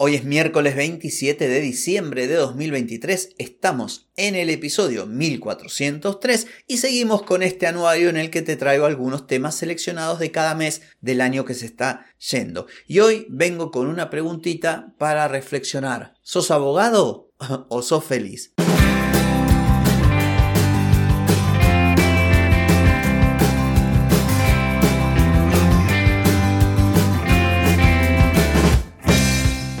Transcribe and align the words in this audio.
Hoy 0.00 0.14
es 0.14 0.22
miércoles 0.22 0.76
27 0.76 1.48
de 1.48 1.60
diciembre 1.60 2.28
de 2.28 2.36
2023, 2.36 3.30
estamos 3.36 4.08
en 4.14 4.36
el 4.36 4.48
episodio 4.48 5.06
1403 5.06 6.46
y 6.68 6.76
seguimos 6.76 7.24
con 7.24 7.42
este 7.42 7.66
anuario 7.66 8.08
en 8.08 8.16
el 8.16 8.30
que 8.30 8.42
te 8.42 8.54
traigo 8.54 8.86
algunos 8.86 9.26
temas 9.26 9.56
seleccionados 9.56 10.20
de 10.20 10.30
cada 10.30 10.54
mes 10.54 10.82
del 11.00 11.20
año 11.20 11.44
que 11.44 11.54
se 11.54 11.66
está 11.66 12.06
yendo. 12.30 12.68
Y 12.86 13.00
hoy 13.00 13.26
vengo 13.28 13.72
con 13.72 13.88
una 13.88 14.08
preguntita 14.08 14.94
para 14.98 15.26
reflexionar. 15.26 16.14
¿Sos 16.22 16.52
abogado 16.52 17.32
o 17.68 17.82
sos 17.82 18.04
feliz? 18.04 18.54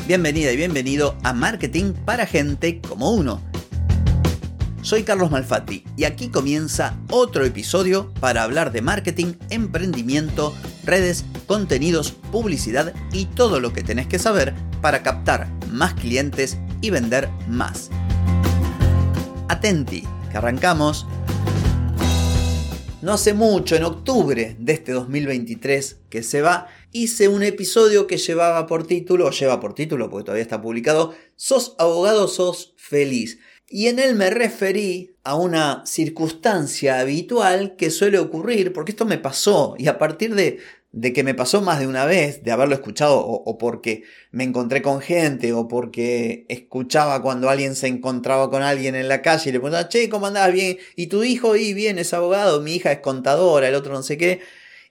Bienvenida 0.08 0.50
y 0.50 0.56
bienvenido 0.56 1.18
a 1.22 1.34
Marketing 1.34 1.92
para 1.92 2.24
gente 2.24 2.80
como 2.80 3.10
uno. 3.10 3.42
Soy 4.80 5.02
Carlos 5.02 5.30
Malfatti 5.30 5.84
y 5.98 6.04
aquí 6.04 6.30
comienza 6.30 6.96
otro 7.10 7.44
episodio 7.44 8.10
para 8.18 8.42
hablar 8.42 8.72
de 8.72 8.80
marketing, 8.80 9.34
emprendimiento, 9.50 10.54
redes, 10.82 11.26
contenidos, 11.46 12.12
publicidad 12.32 12.94
y 13.12 13.26
todo 13.26 13.60
lo 13.60 13.74
que 13.74 13.82
tenés 13.82 14.06
que 14.06 14.18
saber 14.18 14.54
para 14.80 15.02
captar 15.02 15.46
más 15.70 15.92
clientes 15.92 16.56
y 16.80 16.88
vender 16.88 17.28
más. 17.46 17.90
Atenti, 19.50 20.04
que 20.30 20.38
arrancamos. 20.38 21.06
No 23.02 23.12
hace 23.12 23.34
mucho, 23.34 23.76
en 23.76 23.84
octubre 23.84 24.56
de 24.58 24.72
este 24.72 24.92
2023 24.92 25.98
que 26.08 26.22
se 26.22 26.40
va, 26.40 26.66
hice 26.92 27.28
un 27.28 27.42
episodio 27.42 28.06
que 28.06 28.16
llevaba 28.16 28.66
por 28.66 28.86
título, 28.86 29.26
o 29.26 29.30
lleva 29.30 29.60
por 29.60 29.74
título 29.74 30.10
porque 30.10 30.24
todavía 30.24 30.42
está 30.42 30.60
publicado, 30.60 31.14
Sos 31.36 31.74
abogado, 31.78 32.28
sos 32.28 32.74
feliz. 32.76 33.38
Y 33.70 33.88
en 33.88 33.98
él 33.98 34.14
me 34.14 34.30
referí 34.30 35.14
a 35.24 35.34
una 35.34 35.82
circunstancia 35.84 37.00
habitual 37.00 37.76
que 37.76 37.90
suele 37.90 38.18
ocurrir, 38.18 38.72
porque 38.72 38.92
esto 38.92 39.04
me 39.04 39.18
pasó, 39.18 39.74
y 39.76 39.88
a 39.88 39.98
partir 39.98 40.34
de, 40.34 40.58
de 40.92 41.12
que 41.12 41.22
me 41.22 41.34
pasó 41.34 41.60
más 41.60 41.78
de 41.78 41.86
una 41.86 42.06
vez, 42.06 42.42
de 42.42 42.50
haberlo 42.50 42.74
escuchado, 42.74 43.20
o, 43.20 43.58
porque 43.58 44.04
me 44.30 44.44
encontré 44.44 44.80
con 44.80 45.02
gente, 45.02 45.52
o 45.52 45.68
porque 45.68 46.46
escuchaba 46.48 47.20
cuando 47.20 47.50
alguien 47.50 47.76
se 47.76 47.88
encontraba 47.88 48.48
con 48.50 48.62
alguien 48.62 48.94
en 48.94 49.06
la 49.06 49.20
calle 49.20 49.50
y 49.50 49.52
le 49.52 49.60
preguntaba, 49.60 49.88
che, 49.90 50.08
¿cómo 50.08 50.26
andás? 50.26 50.50
Bien, 50.50 50.78
y 50.96 51.08
tu 51.08 51.22
hijo, 51.22 51.54
y 51.56 51.74
bien, 51.74 51.98
es 51.98 52.14
abogado, 52.14 52.62
mi 52.62 52.76
hija 52.76 52.90
es 52.90 53.00
contadora, 53.00 53.68
el 53.68 53.74
otro 53.74 53.92
no 53.92 54.02
sé 54.02 54.16
qué, 54.16 54.40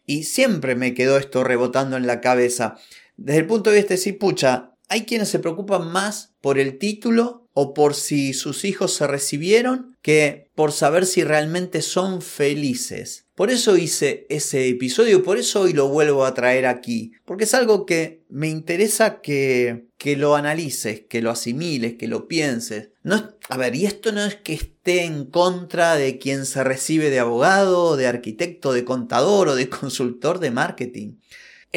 y 0.08 0.24
siempre 0.24 0.74
me 0.74 0.96
quedó 0.96 1.18
esto 1.18 1.44
rebotando 1.44 1.98
en 1.98 2.08
la 2.08 2.22
cabeza. 2.22 2.78
Desde 3.18 3.42
el 3.42 3.48
punto 3.48 3.70
de 3.70 3.76
vista 3.76 3.94
de 3.94 4.00
si, 4.00 4.14
pucha, 4.14 4.74
hay 4.90 5.06
quienes 5.06 5.30
se 5.30 5.38
preocupan 5.38 5.92
más 5.92 6.34
por 6.42 6.58
el 6.58 6.80
título 6.80 7.47
o 7.60 7.74
por 7.74 7.96
si 7.96 8.34
sus 8.34 8.66
hijos 8.66 8.94
se 8.94 9.08
recibieron 9.08 9.98
que 10.04 10.52
por 10.54 10.72
saber 10.72 11.08
si 11.08 11.24
realmente 11.24 11.82
son 11.82 12.22
felices. 12.22 13.26
Por 13.34 13.50
eso 13.50 13.78
hice 13.78 14.28
ese 14.30 14.70
episodio, 14.70 15.24
por 15.24 15.40
eso 15.40 15.62
hoy 15.62 15.74
lo 15.74 15.88
vuelvo 15.88 16.24
a 16.24 16.36
traer 16.36 16.68
aquí, 16.68 17.14
porque 17.26 17.46
es 17.46 17.56
algo 17.56 17.88
que 17.88 18.22
me 18.30 18.48
interesa 18.48 19.22
que, 19.22 19.88
que 19.98 20.16
lo 20.18 20.36
analices, 20.36 21.02
que 21.10 21.24
lo 21.24 21.32
asimiles, 21.32 21.96
que 21.96 22.08
lo 22.08 22.28
pienses. 22.28 22.90
No, 23.02 23.34
a 23.50 23.58
ver, 23.58 23.74
y 23.76 23.88
esto 23.88 24.12
no 24.12 24.24
es 24.24 24.36
que 24.36 24.54
esté 24.54 25.06
en 25.06 25.26
contra 25.26 25.96
de 25.96 26.20
quien 26.20 26.46
se 26.46 26.64
recibe 26.64 27.10
de 27.10 27.18
abogado, 27.18 27.98
de 27.98 28.06
arquitecto, 28.06 28.72
de 28.72 28.86
contador 28.86 29.48
o 29.48 29.56
de 29.56 29.68
consultor 29.82 30.38
de 30.38 30.52
marketing. 30.52 31.16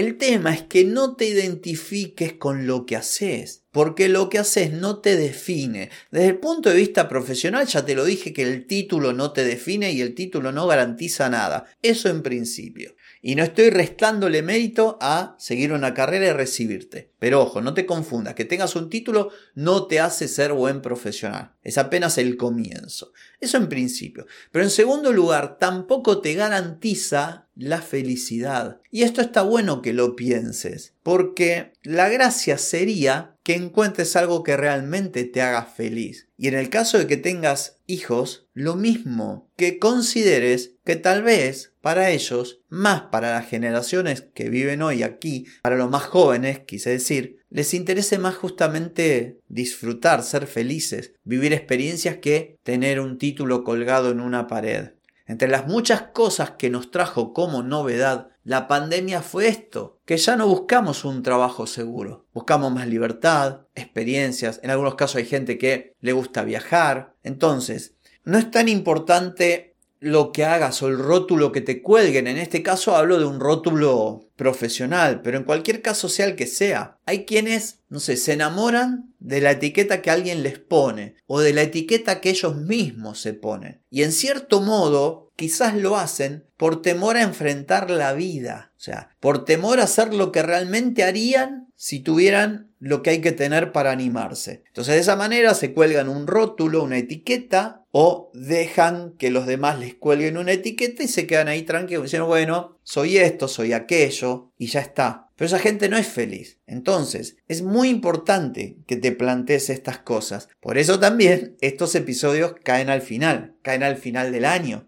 El 0.00 0.16
tema 0.16 0.54
es 0.54 0.62
que 0.62 0.86
no 0.86 1.14
te 1.14 1.26
identifiques 1.26 2.32
con 2.32 2.66
lo 2.66 2.86
que 2.86 2.96
haces, 2.96 3.64
porque 3.70 4.08
lo 4.08 4.30
que 4.30 4.38
haces 4.38 4.72
no 4.72 5.00
te 5.00 5.14
define. 5.14 5.90
Desde 6.10 6.28
el 6.28 6.38
punto 6.38 6.70
de 6.70 6.76
vista 6.76 7.06
profesional 7.06 7.66
ya 7.66 7.84
te 7.84 7.94
lo 7.94 8.06
dije 8.06 8.32
que 8.32 8.44
el 8.44 8.66
título 8.66 9.12
no 9.12 9.32
te 9.32 9.44
define 9.44 9.92
y 9.92 10.00
el 10.00 10.14
título 10.14 10.52
no 10.52 10.66
garantiza 10.66 11.28
nada. 11.28 11.66
Eso 11.82 12.08
en 12.08 12.22
principio. 12.22 12.94
Y 13.20 13.34
no 13.34 13.44
estoy 13.44 13.68
restándole 13.68 14.40
mérito 14.40 14.96
a 15.02 15.36
seguir 15.38 15.70
una 15.74 15.92
carrera 15.92 16.28
y 16.28 16.32
recibirte. 16.32 17.12
Pero 17.18 17.42
ojo, 17.42 17.60
no 17.60 17.74
te 17.74 17.84
confundas, 17.84 18.34
que 18.34 18.46
tengas 18.46 18.76
un 18.76 18.88
título 18.88 19.30
no 19.54 19.86
te 19.86 20.00
hace 20.00 20.28
ser 20.28 20.54
buen 20.54 20.80
profesional. 20.80 21.52
Es 21.60 21.76
apenas 21.76 22.16
el 22.16 22.38
comienzo. 22.38 23.12
Eso 23.38 23.58
en 23.58 23.68
principio. 23.68 24.24
Pero 24.50 24.64
en 24.64 24.70
segundo 24.70 25.12
lugar, 25.12 25.58
tampoco 25.58 26.22
te 26.22 26.32
garantiza 26.32 27.49
la 27.60 27.82
felicidad. 27.82 28.80
Y 28.90 29.02
esto 29.02 29.20
está 29.20 29.42
bueno 29.42 29.82
que 29.82 29.92
lo 29.92 30.16
pienses, 30.16 30.94
porque 31.02 31.72
la 31.82 32.08
gracia 32.08 32.58
sería 32.58 33.36
que 33.42 33.54
encuentres 33.54 34.16
algo 34.16 34.42
que 34.42 34.56
realmente 34.56 35.24
te 35.24 35.42
haga 35.42 35.64
feliz. 35.64 36.28
Y 36.36 36.48
en 36.48 36.54
el 36.54 36.70
caso 36.70 36.98
de 36.98 37.06
que 37.06 37.16
tengas 37.16 37.78
hijos, 37.86 38.46
lo 38.54 38.76
mismo, 38.76 39.50
que 39.56 39.78
consideres 39.78 40.72
que 40.84 40.96
tal 40.96 41.22
vez 41.22 41.72
para 41.80 42.10
ellos, 42.10 42.60
más 42.68 43.02
para 43.12 43.32
las 43.32 43.48
generaciones 43.48 44.22
que 44.34 44.48
viven 44.48 44.82
hoy 44.82 45.02
aquí, 45.02 45.46
para 45.62 45.76
los 45.76 45.90
más 45.90 46.04
jóvenes, 46.04 46.60
quise 46.60 46.90
decir, 46.90 47.40
les 47.50 47.74
interese 47.74 48.18
más 48.18 48.36
justamente 48.36 49.38
disfrutar, 49.48 50.22
ser 50.22 50.46
felices, 50.46 51.12
vivir 51.24 51.52
experiencias 51.52 52.18
que 52.18 52.58
tener 52.62 53.00
un 53.00 53.18
título 53.18 53.64
colgado 53.64 54.10
en 54.10 54.20
una 54.20 54.46
pared. 54.46 54.90
Entre 55.30 55.46
las 55.46 55.68
muchas 55.68 56.02
cosas 56.12 56.50
que 56.58 56.70
nos 56.70 56.90
trajo 56.90 57.32
como 57.32 57.62
novedad 57.62 58.30
la 58.42 58.66
pandemia 58.66 59.22
fue 59.22 59.46
esto, 59.46 60.00
que 60.04 60.16
ya 60.16 60.34
no 60.34 60.48
buscamos 60.48 61.04
un 61.04 61.22
trabajo 61.22 61.68
seguro, 61.68 62.26
buscamos 62.34 62.72
más 62.72 62.88
libertad, 62.88 63.60
experiencias, 63.76 64.58
en 64.64 64.70
algunos 64.70 64.96
casos 64.96 65.16
hay 65.18 65.26
gente 65.26 65.56
que 65.56 65.94
le 66.00 66.12
gusta 66.14 66.42
viajar, 66.42 67.14
entonces 67.22 67.94
no 68.24 68.38
es 68.38 68.50
tan 68.50 68.68
importante 68.68 69.76
lo 70.00 70.32
que 70.32 70.44
hagas 70.44 70.82
o 70.82 70.88
el 70.88 70.98
rótulo 70.98 71.52
que 71.52 71.60
te 71.60 71.80
cuelguen. 71.80 72.26
En 72.26 72.36
este 72.36 72.64
caso 72.64 72.96
hablo 72.96 73.20
de 73.20 73.26
un 73.26 73.38
rótulo 73.38 74.29
profesional, 74.40 75.20
pero 75.20 75.36
en 75.36 75.44
cualquier 75.44 75.82
caso 75.82 76.08
sea 76.08 76.24
el 76.24 76.34
que 76.34 76.46
sea. 76.46 76.96
Hay 77.04 77.26
quienes, 77.26 77.80
no 77.90 78.00
sé, 78.00 78.16
se 78.16 78.32
enamoran 78.32 79.12
de 79.18 79.42
la 79.42 79.50
etiqueta 79.50 80.00
que 80.00 80.10
alguien 80.10 80.42
les 80.42 80.58
pone 80.58 81.16
o 81.26 81.40
de 81.40 81.52
la 81.52 81.60
etiqueta 81.60 82.22
que 82.22 82.30
ellos 82.30 82.56
mismos 82.56 83.20
se 83.20 83.34
ponen. 83.34 83.82
Y 83.90 84.02
en 84.02 84.12
cierto 84.12 84.62
modo, 84.62 85.28
quizás 85.36 85.74
lo 85.76 85.98
hacen 85.98 86.46
por 86.56 86.80
temor 86.80 87.18
a 87.18 87.22
enfrentar 87.22 87.90
la 87.90 88.14
vida. 88.14 88.72
O 88.78 88.80
sea, 88.80 89.10
por 89.20 89.44
temor 89.44 89.78
a 89.78 89.84
hacer 89.84 90.14
lo 90.14 90.32
que 90.32 90.40
realmente 90.40 91.02
harían 91.02 91.68
si 91.76 92.00
tuvieran 92.00 92.70
lo 92.78 93.02
que 93.02 93.10
hay 93.10 93.20
que 93.20 93.32
tener 93.32 93.72
para 93.72 93.90
animarse. 93.90 94.62
Entonces 94.68 94.94
de 94.94 95.00
esa 95.00 95.16
manera 95.16 95.52
se 95.52 95.74
cuelgan 95.74 96.08
un 96.08 96.26
rótulo, 96.26 96.82
una 96.82 96.96
etiqueta, 96.96 97.79
o 97.92 98.30
dejan 98.34 99.16
que 99.18 99.30
los 99.30 99.46
demás 99.46 99.78
les 99.78 99.94
cuelguen 99.94 100.36
una 100.36 100.52
etiqueta 100.52 101.02
y 101.02 101.08
se 101.08 101.26
quedan 101.26 101.48
ahí 101.48 101.62
tranquilos 101.62 102.04
diciendo, 102.04 102.26
bueno, 102.26 102.78
soy 102.82 103.18
esto, 103.18 103.48
soy 103.48 103.72
aquello, 103.72 104.52
y 104.58 104.66
ya 104.66 104.80
está. 104.80 105.28
Pero 105.36 105.46
esa 105.46 105.58
gente 105.58 105.88
no 105.88 105.96
es 105.96 106.06
feliz. 106.06 106.60
Entonces, 106.66 107.36
es 107.48 107.62
muy 107.62 107.88
importante 107.88 108.76
que 108.86 108.96
te 108.96 109.10
plantees 109.10 109.70
estas 109.70 109.98
cosas. 109.98 110.48
Por 110.60 110.76
eso 110.76 111.00
también 111.00 111.56
estos 111.60 111.94
episodios 111.94 112.54
caen 112.62 112.90
al 112.90 113.00
final, 113.00 113.56
caen 113.62 113.82
al 113.82 113.96
final 113.96 114.32
del 114.32 114.44
año. 114.44 114.86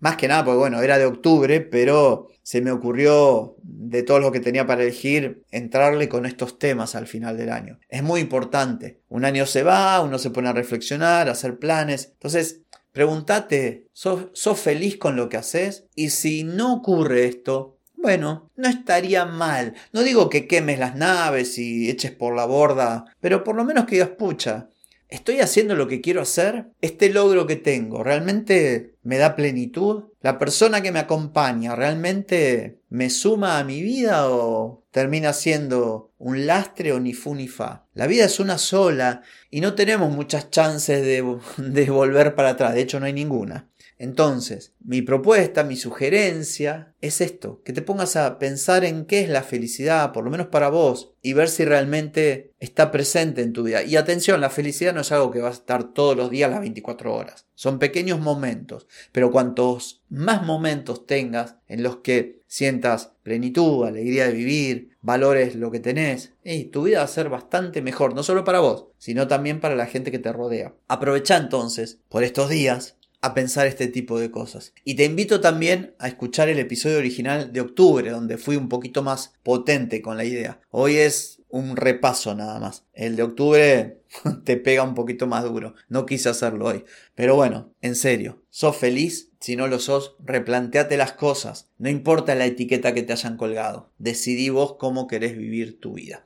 Más 0.00 0.16
que 0.16 0.28
nada, 0.28 0.44
porque 0.44 0.58
bueno, 0.58 0.80
era 0.80 0.98
de 0.98 1.06
octubre, 1.06 1.60
pero 1.60 2.28
se 2.42 2.60
me 2.60 2.70
ocurrió 2.70 3.56
de 3.62 4.02
todo 4.02 4.20
lo 4.20 4.32
que 4.32 4.40
tenía 4.40 4.66
para 4.66 4.82
elegir 4.82 5.42
entrarle 5.50 6.08
con 6.08 6.24
estos 6.24 6.58
temas 6.58 6.94
al 6.94 7.06
final 7.06 7.36
del 7.36 7.50
año. 7.50 7.78
Es 7.88 8.02
muy 8.02 8.20
importante. 8.20 9.00
Un 9.08 9.24
año 9.24 9.44
se 9.44 9.62
va, 9.62 10.00
uno 10.00 10.18
se 10.18 10.30
pone 10.30 10.48
a 10.48 10.52
reflexionar, 10.52 11.28
a 11.28 11.32
hacer 11.32 11.58
planes. 11.58 12.10
Entonces, 12.12 12.62
pregúntate, 12.92 13.88
¿sos, 13.92 14.28
¿sos 14.34 14.58
feliz 14.58 14.98
con 14.98 15.16
lo 15.16 15.28
que 15.28 15.36
haces? 15.36 15.86
Y 15.94 16.10
si 16.10 16.44
no 16.44 16.74
ocurre 16.74 17.26
esto, 17.26 17.78
bueno, 17.96 18.50
no 18.56 18.68
estaría 18.68 19.26
mal. 19.26 19.74
No 19.92 20.02
digo 20.02 20.30
que 20.30 20.46
quemes 20.46 20.78
las 20.78 20.94
naves 20.94 21.58
y 21.58 21.90
eches 21.90 22.12
por 22.12 22.34
la 22.34 22.46
borda, 22.46 23.04
pero 23.20 23.42
por 23.42 23.56
lo 23.56 23.64
menos 23.64 23.86
que 23.86 23.96
digas, 23.96 24.10
pucha, 24.10 24.70
¿Estoy 25.08 25.40
haciendo 25.40 25.74
lo 25.74 25.88
que 25.88 26.02
quiero 26.02 26.20
hacer? 26.20 26.66
¿Este 26.82 27.08
logro 27.08 27.46
que 27.46 27.56
tengo 27.56 28.04
realmente 28.04 28.96
me 29.02 29.16
da 29.16 29.36
plenitud? 29.36 30.04
¿La 30.20 30.38
persona 30.38 30.82
que 30.82 30.92
me 30.92 30.98
acompaña 30.98 31.74
realmente 31.74 32.82
me 32.90 33.08
suma 33.08 33.58
a 33.58 33.64
mi 33.64 33.80
vida 33.80 34.30
o 34.30 34.84
termina 34.90 35.32
siendo 35.32 36.12
un 36.18 36.46
lastre 36.46 36.92
o 36.92 37.00
ni 37.00 37.14
fu 37.14 37.34
ni 37.34 37.48
fa? 37.48 37.86
La 37.94 38.06
vida 38.06 38.26
es 38.26 38.38
una 38.38 38.58
sola 38.58 39.22
y 39.50 39.62
no 39.62 39.74
tenemos 39.74 40.10
muchas 40.10 40.50
chances 40.50 41.02
de, 41.02 41.86
volver 41.90 42.34
para 42.34 42.50
atrás, 42.50 42.74
de 42.74 42.82
hecho 42.82 43.00
no 43.00 43.06
hay 43.06 43.14
ninguna. 43.14 43.70
Entonces, 43.98 44.74
mi 44.80 45.02
propuesta, 45.02 45.64
mi 45.64 45.76
sugerencia 45.76 46.94
es 47.00 47.20
esto, 47.20 47.60
que 47.64 47.72
te 47.72 47.82
pongas 47.82 48.14
a 48.16 48.38
pensar 48.38 48.84
en 48.84 49.06
qué 49.06 49.20
es 49.20 49.28
la 49.28 49.42
felicidad, 49.42 50.12
por 50.12 50.24
lo 50.24 50.30
menos 50.30 50.46
para 50.46 50.68
vos, 50.68 51.14
y 51.20 51.32
ver 51.32 51.48
si 51.48 51.64
realmente 51.64 52.52
está 52.60 52.90
presente 52.92 53.42
en 53.42 53.52
tu 53.52 53.64
vida. 53.64 53.82
Y 53.82 53.96
atención, 53.96 54.40
la 54.40 54.50
felicidad 54.50 54.94
no 54.94 55.00
es 55.00 55.10
algo 55.10 55.32
que 55.32 55.40
va 55.40 55.48
a 55.48 55.52
estar 55.52 55.92
todos 55.92 56.16
los 56.16 56.30
días 56.30 56.50
las 56.50 56.60
24 56.60 57.14
horas. 57.14 57.46
Son 57.54 57.80
pequeños 57.80 58.20
momentos, 58.20 58.86
pero 59.10 59.32
cuantos 59.32 60.02
más 60.08 60.44
momentos 60.46 61.06
tengas 61.06 61.56
en 61.66 61.82
los 61.82 61.96
que 61.96 62.38
sientas 62.46 63.12
plenitud, 63.22 63.84
alegría 63.84 64.26
de 64.26 64.32
vivir, 64.32 64.96
valores 65.02 65.54
lo 65.54 65.70
que 65.70 65.80
tenés, 65.80 66.34
y 66.44 66.64
tu 66.64 66.84
vida 66.84 66.98
va 66.98 67.04
a 67.04 67.08
ser 67.08 67.28
bastante 67.28 67.82
mejor, 67.82 68.14
no 68.14 68.22
solo 68.22 68.44
para 68.44 68.60
vos, 68.60 68.86
sino 68.98 69.28
también 69.28 69.60
para 69.60 69.76
la 69.76 69.86
gente 69.86 70.10
que 70.10 70.18
te 70.18 70.32
rodea. 70.32 70.74
Aprovecha 70.86 71.36
entonces, 71.36 72.00
por 72.08 72.24
estos 72.24 72.48
días, 72.48 72.97
a 73.20 73.34
pensar 73.34 73.66
este 73.66 73.88
tipo 73.88 74.18
de 74.18 74.30
cosas. 74.30 74.72
Y 74.84 74.94
te 74.94 75.04
invito 75.04 75.40
también 75.40 75.94
a 75.98 76.08
escuchar 76.08 76.48
el 76.48 76.58
episodio 76.58 76.98
original 76.98 77.52
de 77.52 77.60
octubre, 77.60 78.10
donde 78.10 78.38
fui 78.38 78.56
un 78.56 78.68
poquito 78.68 79.02
más 79.02 79.32
potente 79.42 80.00
con 80.02 80.16
la 80.16 80.24
idea. 80.24 80.60
Hoy 80.70 80.96
es 80.96 81.37
un 81.48 81.76
repaso 81.76 82.34
nada 82.34 82.58
más. 82.58 82.84
El 82.92 83.16
de 83.16 83.22
octubre 83.22 84.02
te 84.44 84.56
pega 84.56 84.82
un 84.82 84.94
poquito 84.94 85.26
más 85.26 85.44
duro. 85.44 85.74
No 85.88 86.06
quise 86.06 86.28
hacerlo 86.28 86.66
hoy. 86.66 86.84
Pero 87.14 87.34
bueno, 87.36 87.72
en 87.80 87.94
serio, 87.94 88.42
¿sos 88.50 88.76
feliz? 88.76 89.30
Si 89.40 89.56
no 89.56 89.68
lo 89.68 89.78
sos, 89.78 90.16
replanteate 90.18 90.96
las 90.96 91.12
cosas. 91.12 91.68
No 91.78 91.88
importa 91.88 92.34
la 92.34 92.46
etiqueta 92.46 92.94
que 92.94 93.02
te 93.02 93.12
hayan 93.12 93.36
colgado. 93.36 93.90
Decidí 93.98 94.48
vos 94.50 94.76
cómo 94.78 95.06
querés 95.06 95.36
vivir 95.36 95.80
tu 95.80 95.94
vida. 95.94 96.24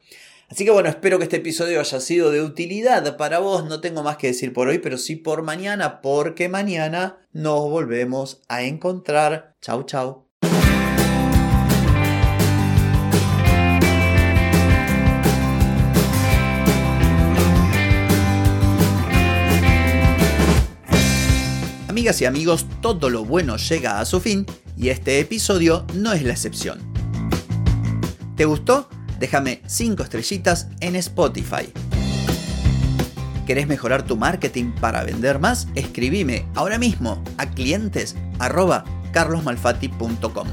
Así 0.49 0.65
que 0.67 0.71
bueno, 0.71 0.91
espero 0.91 1.19
que 1.19 1.25
este 1.25 1.39
episodio 1.39 1.81
haya 1.81 2.01
sido 2.01 2.31
de 2.31 2.43
utilidad 2.43 3.17
para 3.17 3.39
vos. 3.39 3.65
No 3.65 3.81
tengo 3.81 4.03
más 4.03 4.19
que 4.19 4.27
decir 4.29 4.53
por 4.53 4.69
hoy, 4.69 4.79
pero 4.79 4.99
sí 4.99 5.17
por 5.17 5.43
mañana, 5.43 6.03
porque 6.03 6.49
mañana 6.49 7.19
nos 7.33 7.61
volvemos 7.63 8.43
a 8.49 8.63
encontrar. 8.63 9.57
Chau, 9.63 9.85
chau. 9.85 10.32
Amigas 22.03 22.21
y 22.21 22.25
amigos, 22.25 22.67
todo 22.81 23.11
lo 23.11 23.25
bueno 23.25 23.57
llega 23.59 24.01
a 24.01 24.05
su 24.05 24.19
fin 24.19 24.45
y 24.77 24.89
este 24.89 25.21
episodio 25.21 25.87
no 25.95 26.13
es 26.13 26.25
la 26.25 26.33
excepción. 26.33 26.81
¿Te 28.35 28.45
gustó? 28.45 28.89
Déjame 29.21 29.63
5 29.69 30.03
estrellitas 30.03 30.67
en 30.81 30.97
Spotify. 30.97 31.73
¿Querés 33.47 33.69
mejorar 33.69 34.03
tu 34.03 34.17
marketing 34.17 34.73
para 34.81 35.05
vender 35.05 35.39
más? 35.39 35.69
Escribime 35.77 36.45
ahora 36.57 36.77
mismo 36.77 37.23
a 37.39 37.49
clientes 37.49 38.17
carlosmalfatti.com. 39.13 40.49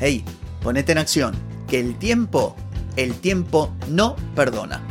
Hey, 0.00 0.24
ponete 0.60 0.90
en 0.90 0.98
acción, 0.98 1.36
que 1.68 1.78
el 1.78 1.94
tiempo, 2.00 2.56
el 2.96 3.14
tiempo 3.14 3.72
no 3.88 4.16
perdona. 4.34 4.82